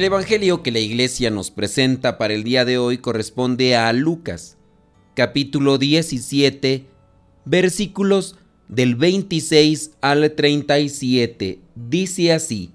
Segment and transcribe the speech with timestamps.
[0.00, 4.56] El Evangelio que la iglesia nos presenta para el día de hoy corresponde a Lucas,
[5.12, 6.86] capítulo 17,
[7.44, 11.58] versículos del 26 al 37.
[11.74, 12.70] Dice así,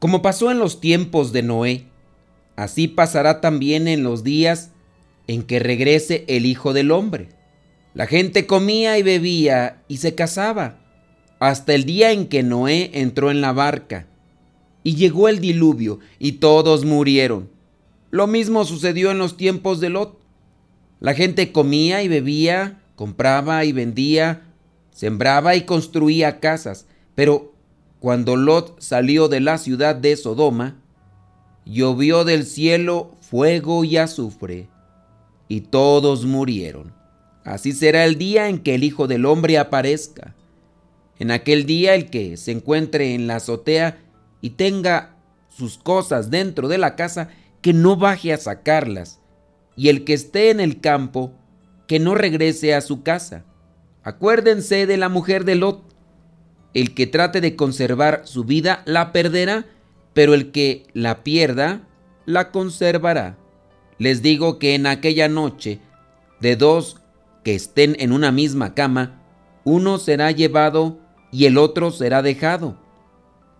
[0.00, 1.86] como pasó en los tiempos de Noé,
[2.56, 4.72] así pasará también en los días
[5.28, 7.28] en que regrese el Hijo del Hombre.
[7.94, 10.80] La gente comía y bebía y se casaba,
[11.38, 14.08] hasta el día en que Noé entró en la barca
[14.86, 17.50] y llegó el diluvio y todos murieron.
[18.12, 20.16] Lo mismo sucedió en los tiempos de Lot.
[21.00, 24.44] La gente comía y bebía, compraba y vendía,
[24.92, 27.52] sembraba y construía casas, pero
[27.98, 30.76] cuando Lot salió de la ciudad de Sodoma,
[31.64, 34.68] llovió del cielo fuego y azufre,
[35.48, 36.92] y todos murieron.
[37.42, 40.36] Así será el día en que el Hijo del Hombre aparezca.
[41.18, 43.98] En aquel día el que se encuentre en la azotea
[44.46, 45.16] y tenga
[45.48, 47.30] sus cosas dentro de la casa,
[47.62, 49.20] que no baje a sacarlas,
[49.74, 51.32] y el que esté en el campo,
[51.88, 53.44] que no regrese a su casa.
[54.04, 55.82] Acuérdense de la mujer de Lot.
[56.74, 59.66] El que trate de conservar su vida la perderá,
[60.14, 61.88] pero el que la pierda
[62.24, 63.36] la conservará.
[63.98, 65.80] Les digo que en aquella noche,
[66.40, 66.98] de dos
[67.42, 69.20] que estén en una misma cama,
[69.64, 71.00] uno será llevado
[71.32, 72.85] y el otro será dejado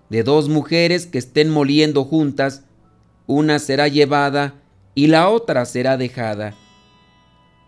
[0.09, 2.62] de dos mujeres que estén moliendo juntas,
[3.27, 4.55] una será llevada
[4.95, 6.55] y la otra será dejada.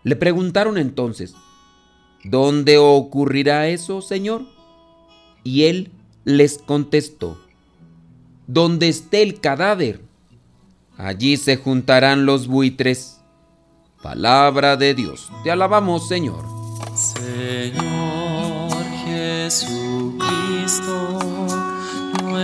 [0.03, 1.35] Le preguntaron entonces,
[2.23, 4.43] ¿dónde ocurrirá eso, Señor?
[5.43, 5.91] Y él
[6.23, 7.37] les contestó,
[8.47, 10.01] donde esté el cadáver,
[10.97, 13.17] allí se juntarán los buitres.
[14.01, 16.45] Palabra de Dios, te alabamos, Señor.
[16.95, 18.71] Señor
[19.05, 20.19] Jesucristo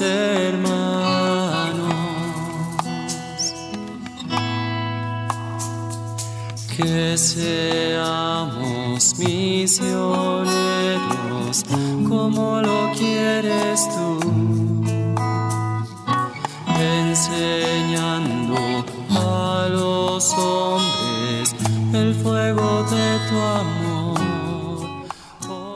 [0.00, 0.72] hermanos.
[6.76, 10.46] Que seamos misioneros
[12.08, 14.20] como lo quieres tú,
[16.80, 18.54] enseñando
[19.10, 21.56] a los hombres
[21.92, 24.20] el fuego de tu amor.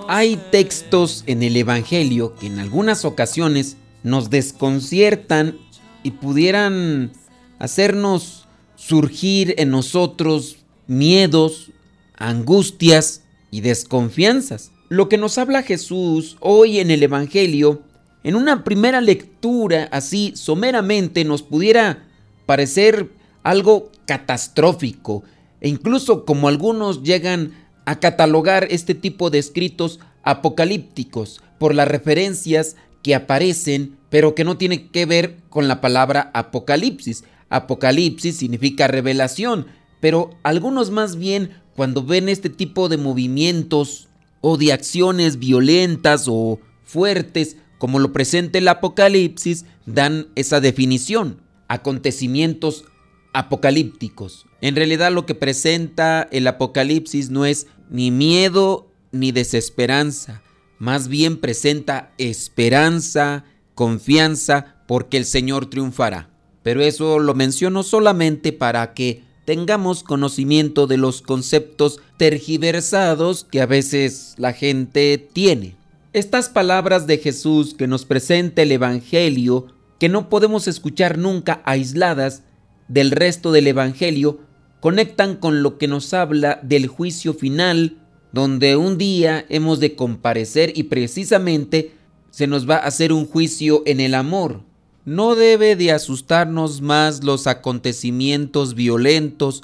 [0.09, 5.59] Hay textos en el Evangelio que en algunas ocasiones nos desconciertan
[6.05, 7.11] y pudieran
[7.59, 8.47] hacernos
[8.77, 11.73] surgir en nosotros miedos,
[12.17, 14.71] angustias y desconfianzas.
[14.89, 17.83] Lo que nos habla Jesús hoy en el Evangelio,
[18.23, 22.05] en una primera lectura así someramente nos pudiera
[22.47, 23.11] parecer
[23.43, 25.25] algo catastrófico
[25.61, 27.55] e incluso como algunos llegan
[27.87, 34.57] a catalogar este tipo de escritos apocalípticos por las referencias que aparecen, pero que no
[34.57, 37.23] tienen que ver con la palabra apocalipsis.
[37.51, 39.69] Apocalipsis significa revelación,
[40.01, 44.09] pero algunos más bien cuando ven este tipo de movimientos
[44.41, 52.87] o de acciones violentas o fuertes, como lo presenta el Apocalipsis, dan esa definición, acontecimientos
[53.33, 54.47] apocalípticos.
[54.61, 60.43] En realidad lo que presenta el Apocalipsis no es ni miedo ni desesperanza,
[60.79, 63.45] más bien presenta esperanza,
[63.75, 66.29] confianza, porque el Señor triunfará.
[66.63, 73.67] Pero eso lo menciono solamente para que tengamos conocimiento de los conceptos tergiversados que a
[73.67, 75.77] veces la gente tiene.
[76.13, 79.69] Estas palabras de Jesús que nos presenta el Evangelio,
[80.01, 82.43] que no podemos escuchar nunca aisladas
[82.89, 84.41] del resto del Evangelio,
[84.81, 87.99] conectan con lo que nos habla del juicio final,
[88.33, 91.93] donde un día hemos de comparecer y precisamente
[92.31, 94.61] se nos va a hacer un juicio en el amor.
[95.05, 99.63] No debe de asustarnos más los acontecimientos violentos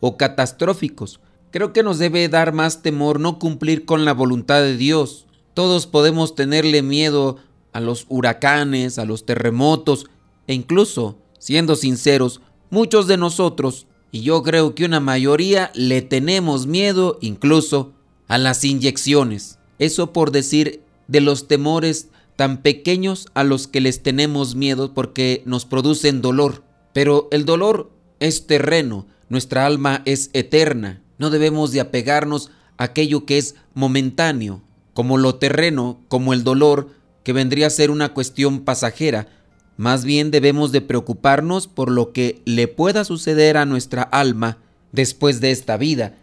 [0.00, 1.20] o catastróficos.
[1.50, 5.26] Creo que nos debe dar más temor no cumplir con la voluntad de Dios.
[5.52, 7.38] Todos podemos tenerle miedo
[7.72, 10.06] a los huracanes, a los terremotos
[10.46, 12.40] e incluso, siendo sinceros,
[12.70, 17.92] muchos de nosotros, y yo creo que una mayoría, le tenemos miedo incluso
[18.28, 19.58] a las inyecciones.
[19.78, 25.42] Eso por decir de los temores tan pequeños a los que les tenemos miedo porque
[25.46, 26.64] nos producen dolor.
[26.92, 27.90] Pero el dolor
[28.20, 31.02] es terreno, nuestra alma es eterna.
[31.18, 34.62] No debemos de apegarnos a aquello que es momentáneo,
[34.94, 36.90] como lo terreno, como el dolor,
[37.22, 39.28] que vendría a ser una cuestión pasajera.
[39.76, 44.58] Más bien debemos de preocuparnos por lo que le pueda suceder a nuestra alma
[44.92, 46.14] después de esta vida,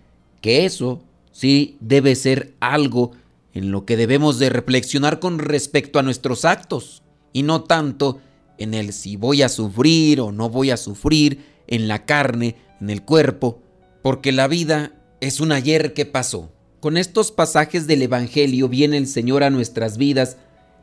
[0.42, 3.12] que eso sí debe ser algo
[3.54, 8.19] en lo que debemos de reflexionar con respecto a nuestros actos, y no tanto
[8.57, 12.89] en el si voy a sufrir o no voy a sufrir en la carne, en
[12.89, 13.62] el cuerpo,
[14.01, 16.51] porque la vida es un ayer que pasó.
[16.80, 20.38] Con estos pasajes del Evangelio viene el Señor a nuestras vidas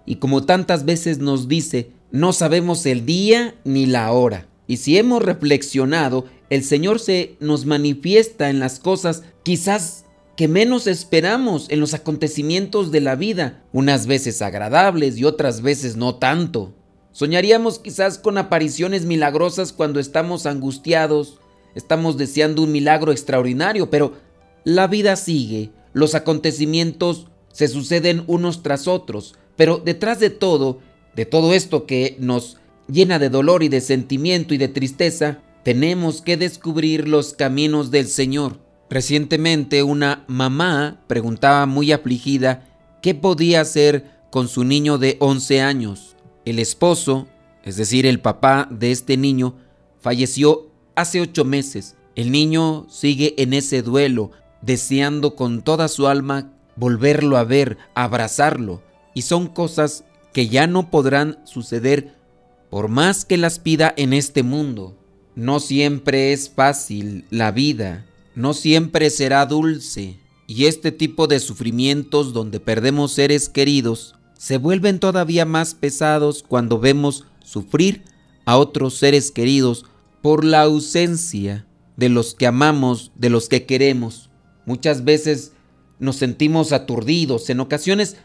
[0.07, 4.47] y como tantas veces nos dice, no sabemos el día ni la hora.
[4.67, 10.05] Y si hemos reflexionado, el Señor se nos manifiesta en las cosas quizás
[10.39, 15.97] que menos esperamos en los acontecimientos de la vida, unas veces agradables y otras veces
[15.97, 16.73] no tanto.
[17.11, 21.41] Soñaríamos quizás con apariciones milagrosas cuando estamos angustiados,
[21.75, 24.13] estamos deseando un milagro extraordinario, pero
[24.63, 30.79] la vida sigue, los acontecimientos se suceden unos tras otros, pero detrás de todo,
[31.17, 36.23] de todo esto que nos llena de dolor y de sentimiento y de tristeza, tenemos
[36.23, 38.68] que descubrir los caminos del Señor.
[38.91, 42.67] Recientemente una mamá preguntaba muy afligida
[43.03, 46.17] qué podía hacer con su niño de 11 años.
[46.45, 47.29] El esposo,
[47.65, 49.57] es decir, el papá de este niño,
[50.01, 51.97] falleció hace ocho meses.
[52.15, 54.31] El niño sigue en ese duelo,
[54.63, 58.83] deseando con toda su alma volverlo a ver, abrazarlo.
[59.13, 62.15] Y son cosas que ya no podrán suceder
[62.71, 64.97] por más que las pida en este mundo.
[65.35, 68.08] No siempre es fácil la vida
[68.39, 75.01] no siempre será dulce y este tipo de sufrimientos donde perdemos seres queridos se vuelven
[75.01, 78.05] todavía más pesados cuando vemos sufrir
[78.45, 79.87] a otros seres queridos
[80.23, 84.31] por la ausencia de los que amamos, de los que queremos.
[84.67, 85.51] Muchas veces
[85.99, 88.19] nos sentimos aturdidos, en ocasiones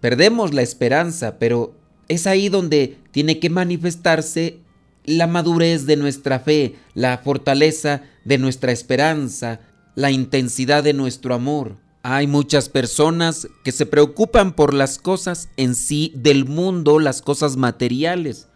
[0.00, 1.74] perdemos la esperanza, pero
[2.08, 4.60] es ahí donde tiene que manifestarse
[5.04, 9.60] la madurez de nuestra fe, la fortaleza de nuestra esperanza,
[9.94, 11.78] la intensidad de nuestro amor.
[12.02, 17.56] Hay muchas personas que se preocupan por las cosas en sí del mundo, las cosas
[17.56, 18.48] materiales.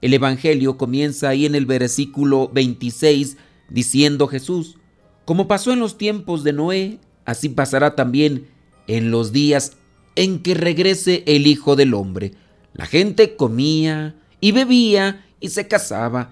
[0.00, 3.36] El Evangelio comienza ahí en el versículo 26
[3.68, 4.76] diciendo Jesús,
[5.24, 8.48] como pasó en los tiempos de Noé, así pasará también
[8.86, 9.72] en los días
[10.16, 12.32] en que regrese el Hijo del Hombre.
[12.74, 16.30] La gente comía y bebía y se casaba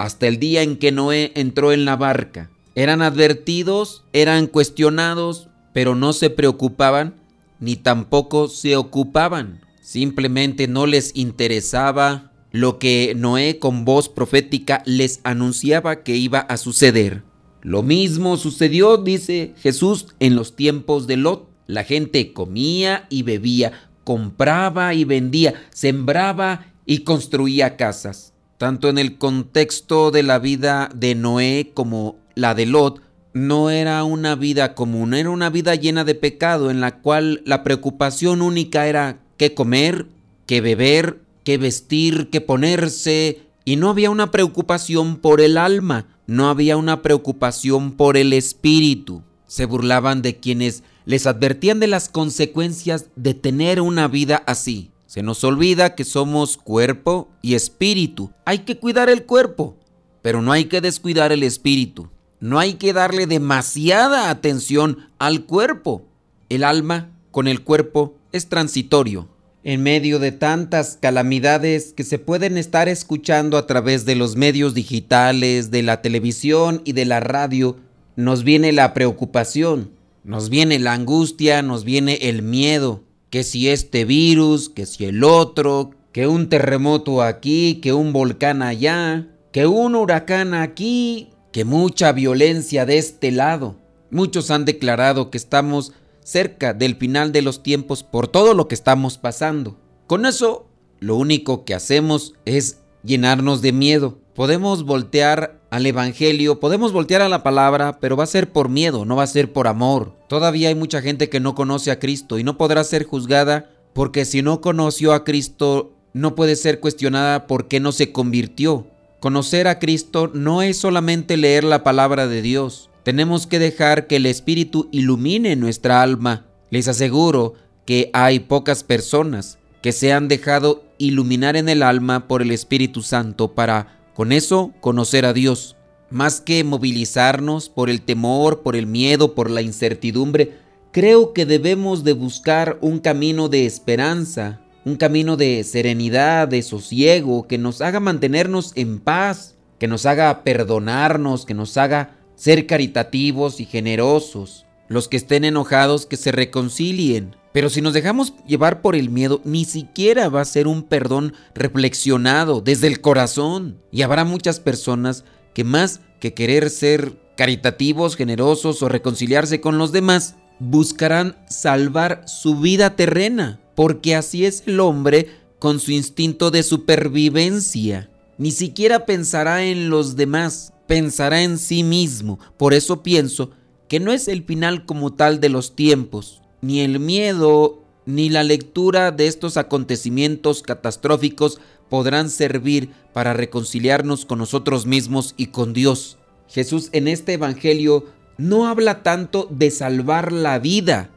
[0.00, 2.50] hasta el día en que Noé entró en la barca.
[2.74, 7.16] Eran advertidos, eran cuestionados, pero no se preocupaban
[7.60, 9.60] ni tampoco se ocupaban.
[9.82, 16.56] Simplemente no les interesaba lo que Noé con voz profética les anunciaba que iba a
[16.56, 17.22] suceder.
[17.60, 21.50] Lo mismo sucedió, dice Jesús, en los tiempos de Lot.
[21.66, 28.29] La gente comía y bebía, compraba y vendía, sembraba y construía casas
[28.60, 33.00] tanto en el contexto de la vida de Noé como la de Lot,
[33.32, 37.62] no era una vida común, era una vida llena de pecado en la cual la
[37.62, 40.08] preocupación única era qué comer,
[40.44, 46.50] qué beber, qué vestir, qué ponerse, y no había una preocupación por el alma, no
[46.50, 49.22] había una preocupación por el espíritu.
[49.46, 54.90] Se burlaban de quienes les advertían de las consecuencias de tener una vida así.
[55.10, 58.30] Se nos olvida que somos cuerpo y espíritu.
[58.44, 59.76] Hay que cuidar el cuerpo,
[60.22, 62.10] pero no hay que descuidar el espíritu.
[62.38, 66.06] No hay que darle demasiada atención al cuerpo.
[66.48, 69.28] El alma con el cuerpo es transitorio.
[69.64, 74.74] En medio de tantas calamidades que se pueden estar escuchando a través de los medios
[74.74, 77.78] digitales, de la televisión y de la radio,
[78.14, 79.90] nos viene la preocupación,
[80.22, 85.24] nos viene la angustia, nos viene el miedo que si este virus, que si el
[85.24, 92.12] otro, que un terremoto aquí, que un volcán allá, que un huracán aquí, que mucha
[92.12, 93.76] violencia de este lado.
[94.10, 98.74] Muchos han declarado que estamos cerca del final de los tiempos por todo lo que
[98.74, 99.78] estamos pasando.
[100.06, 100.66] Con eso,
[100.98, 107.28] lo único que hacemos es llenarnos de miedo, Podemos voltear al Evangelio, podemos voltear a
[107.28, 110.16] la palabra, pero va a ser por miedo, no va a ser por amor.
[110.30, 114.24] Todavía hay mucha gente que no conoce a Cristo y no podrá ser juzgada porque
[114.24, 118.86] si no conoció a Cristo no puede ser cuestionada por qué no se convirtió.
[119.20, 122.88] Conocer a Cristo no es solamente leer la palabra de Dios.
[123.02, 126.46] Tenemos que dejar que el Espíritu ilumine nuestra alma.
[126.70, 132.40] Les aseguro que hay pocas personas que se han dejado iluminar en el alma por
[132.40, 135.76] el Espíritu Santo para con eso conocer a Dios.
[136.10, 140.58] Más que movilizarnos por el temor, por el miedo, por la incertidumbre,
[140.92, 147.46] creo que debemos de buscar un camino de esperanza, un camino de serenidad, de sosiego,
[147.46, 153.60] que nos haga mantenernos en paz, que nos haga perdonarnos, que nos haga ser caritativos
[153.60, 154.66] y generosos.
[154.88, 157.36] Los que estén enojados que se reconcilien.
[157.52, 161.34] Pero si nos dejamos llevar por el miedo, ni siquiera va a ser un perdón
[161.54, 163.78] reflexionado desde el corazón.
[163.90, 169.90] Y habrá muchas personas que más que querer ser caritativos, generosos o reconciliarse con los
[169.90, 175.28] demás, buscarán salvar su vida terrena porque así es el hombre
[175.58, 178.10] con su instinto de supervivencia.
[178.36, 182.38] Ni siquiera pensará en los demás, pensará en sí mismo.
[182.58, 183.52] Por eso pienso
[183.88, 188.42] que no es el final como tal de los tiempos, ni el miedo, ni la
[188.42, 196.18] lectura de estos acontecimientos catastróficos podrán servir para reconciliarnos con nosotros mismos y con Dios.
[196.48, 198.06] Jesús en este Evangelio
[198.38, 201.10] no habla tanto de salvar la vida,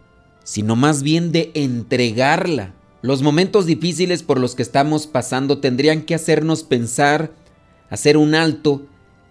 [0.43, 2.73] sino más bien de entregarla.
[3.01, 7.31] Los momentos difíciles por los que estamos pasando tendrían que hacernos pensar,
[7.89, 8.85] hacer un alto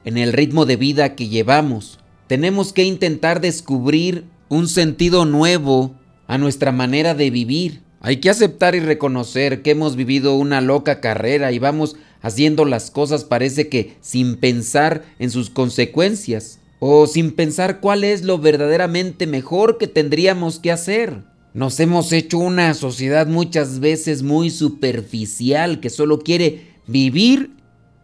[0.04, 1.98] en el ritmo de vida que llevamos.
[2.26, 5.94] Tenemos que intentar descubrir un sentido nuevo
[6.32, 7.82] a nuestra manera de vivir.
[8.00, 12.90] Hay que aceptar y reconocer que hemos vivido una loca carrera y vamos haciendo las
[12.90, 19.26] cosas parece que sin pensar en sus consecuencias o sin pensar cuál es lo verdaderamente
[19.26, 21.22] mejor que tendríamos que hacer.
[21.52, 27.50] Nos hemos hecho una sociedad muchas veces muy superficial que solo quiere vivir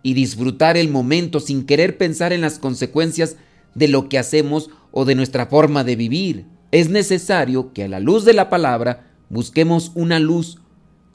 [0.02, 3.36] y disfrutar el momento sin querer pensar en las consecuencias
[3.74, 6.57] de lo que hacemos o de nuestra forma de vivir.
[6.70, 10.58] Es necesario que a la luz de la palabra busquemos una luz,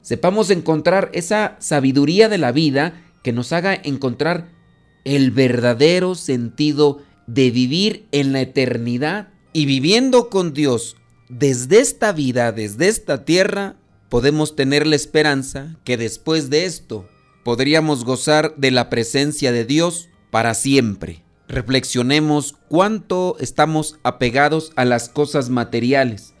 [0.02, 4.48] sepamos encontrar esa sabiduría de la vida que nos haga encontrar
[5.04, 10.96] el verdadero sentido de vivir en la eternidad y viviendo con Dios
[11.28, 13.76] desde esta vida, desde esta tierra,
[14.08, 17.08] podemos tener la esperanza que después de esto
[17.42, 21.23] podríamos gozar de la presencia de Dios para siempre.
[21.48, 26.34] Reflexionemos cuánto estamos apegados a las cosas materiales.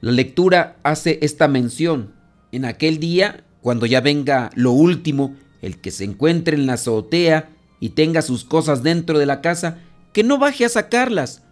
[0.00, 2.14] La lectura hace esta mención.
[2.50, 7.50] En aquel día, cuando ya venga lo último, el que se encuentre en la azotea
[7.80, 9.78] y tenga sus cosas dentro de la casa,
[10.12, 11.42] que no baje a sacarlas.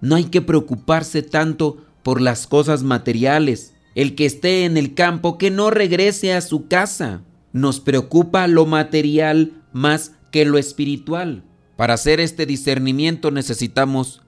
[0.00, 3.74] No hay que preocuparse tanto por las cosas materiales.
[3.94, 7.22] El que esté en el campo, que no regrese a su casa.
[7.52, 11.44] Nos preocupa lo material más que lo espiritual.
[11.82, 14.22] Para hacer este discernimiento necesitamos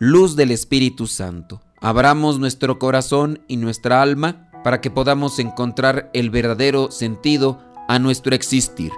[0.00, 1.62] luz del Espíritu Santo.
[1.80, 8.34] Abramos nuestro corazón y nuestra alma para que podamos encontrar el verdadero sentido a nuestro
[8.34, 8.90] existir.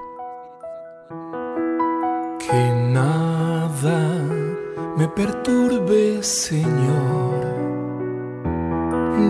[2.38, 4.16] Que nada
[4.96, 7.44] me perturbe, Señor,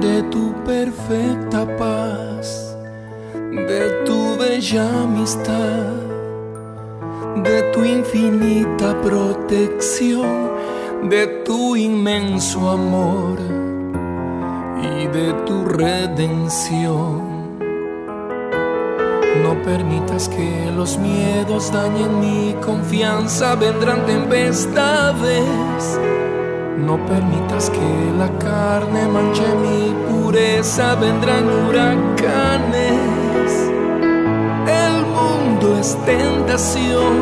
[0.00, 2.76] de tu perfecta paz,
[3.34, 6.17] de tu bella amistad,
[7.42, 10.50] de tu infinita protección,
[11.08, 13.38] de tu inmenso amor
[14.82, 17.28] y de tu redención.
[19.42, 25.98] No permitas que los miedos dañen mi confianza, vendrán tempestades.
[26.78, 32.67] No permitas que la carne manche mi pureza, vendrán huracanes.
[36.10, 37.14] Tentación,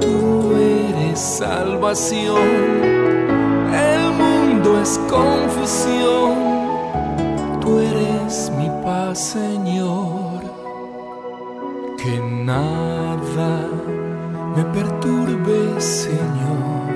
[0.00, 2.48] tú eres salvación.
[3.90, 6.34] El mundo es confusión,
[7.60, 10.32] tú eres mi paz, Señor
[12.02, 13.68] que nada
[14.56, 16.88] me perturbe, Señor,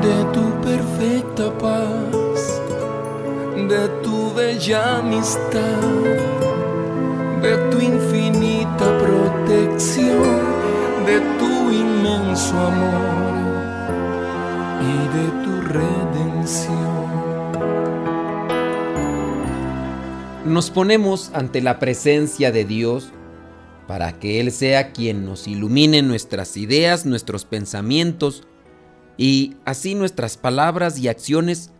[0.00, 2.62] de tu perfecta paz,
[3.68, 5.82] de tu bella amistad,
[7.42, 8.39] de tu infinita
[12.50, 13.34] inmenso amor
[14.82, 16.90] y de tu redención.
[20.44, 23.12] nos ponemos ante la presencia de Dios
[23.86, 28.46] para que Él sea quien nos ilumine nuestras ideas, nuestros pensamientos,
[29.16, 31.70] y así nuestras palabras y acciones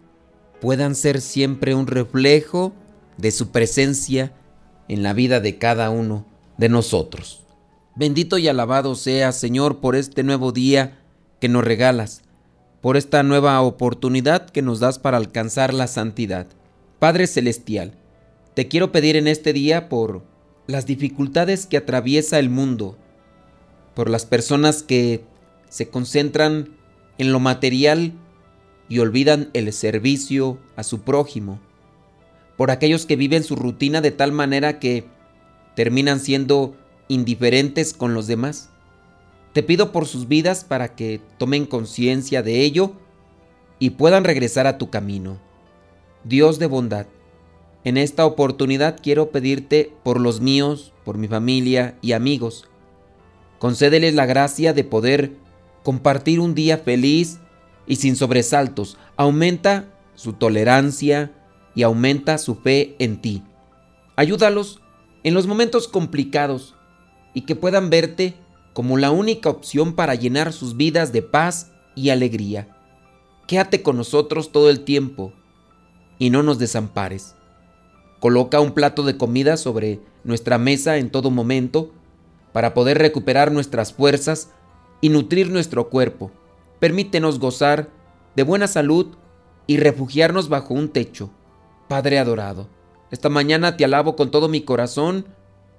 [0.61, 2.73] puedan ser siempre un reflejo
[3.17, 4.33] de su presencia
[4.89, 6.27] en la vida de cada uno
[6.59, 7.50] de nosotros.
[8.01, 11.03] Bendito y alabado sea, Señor, por este nuevo día
[11.39, 12.23] que nos regalas,
[12.81, 16.47] por esta nueva oportunidad que nos das para alcanzar la santidad.
[16.99, 17.93] Padre Celestial,
[18.55, 20.23] te quiero pedir en este día por
[20.67, 22.97] las dificultades que atraviesa el mundo,
[23.95, 25.23] por las personas que
[25.69, 26.71] se concentran
[27.19, 28.15] en lo material
[28.89, 31.61] y olvidan el servicio a su prójimo,
[32.57, 35.05] por aquellos que viven su rutina de tal manera que
[35.77, 36.80] terminan siendo
[37.11, 38.71] indiferentes con los demás.
[39.53, 42.93] Te pido por sus vidas para que tomen conciencia de ello
[43.81, 45.39] y puedan regresar a tu camino.
[46.23, 47.07] Dios de bondad,
[47.83, 52.69] en esta oportunidad quiero pedirte por los míos, por mi familia y amigos.
[53.59, 55.33] Concédeles la gracia de poder
[55.83, 57.41] compartir un día feliz
[57.89, 58.97] y sin sobresaltos.
[59.17, 61.33] Aumenta su tolerancia
[61.75, 63.43] y aumenta su fe en ti.
[64.15, 64.81] Ayúdalos
[65.25, 66.77] en los momentos complicados
[67.35, 68.35] y que puedan verte
[68.73, 72.69] como la única opción para llenar sus vidas de paz y alegría.
[73.47, 75.33] Quédate con nosotros todo el tiempo
[76.19, 77.35] y no nos desampares.
[78.21, 81.91] Coloca un plato de comida sobre nuestra mesa en todo momento
[82.53, 84.51] para poder recuperar nuestras fuerzas
[85.01, 86.31] y nutrir nuestro cuerpo.
[86.79, 87.89] Permítenos gozar
[88.37, 89.07] de buena salud
[89.67, 91.31] y refugiarnos bajo un techo.
[91.89, 92.69] Padre adorado,
[93.11, 95.27] esta mañana te alabo con todo mi corazón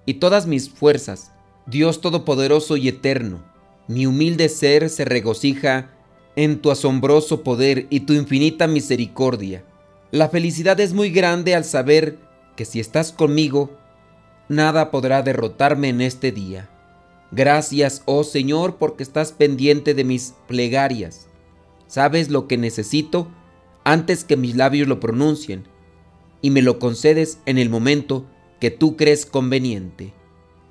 [0.05, 1.31] y todas mis fuerzas.
[1.67, 3.43] Dios Todopoderoso y Eterno,
[3.87, 5.91] mi humilde ser se regocija
[6.35, 9.63] en tu asombroso poder y tu infinita misericordia.
[10.11, 12.17] La felicidad es muy grande al saber
[12.55, 13.77] que si estás conmigo,
[14.49, 16.69] nada podrá derrotarme en este día.
[17.31, 21.27] Gracias, oh Señor, porque estás pendiente de mis plegarias.
[21.87, 23.27] Sabes lo que necesito
[23.83, 25.65] antes que mis labios lo pronuncien
[26.41, 28.25] y me lo concedes en el momento
[28.59, 30.13] que tú crees conveniente.